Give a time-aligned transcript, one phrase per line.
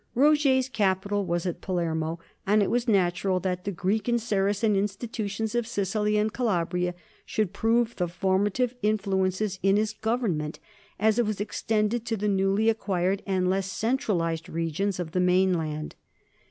[0.15, 2.17] Roger's capital was at Palermo,
[2.47, 7.53] and it was natural that the Greek and Saracen institutions of Sicily and Calabria should
[7.53, 10.57] prove the formative influences in his government
[10.99, 15.93] as it was extended to the newly acquired and less centralized regions of the mainland.